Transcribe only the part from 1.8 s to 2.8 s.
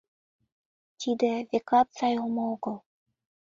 сай омо огыл.